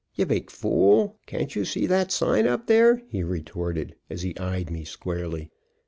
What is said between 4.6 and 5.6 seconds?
me squarely.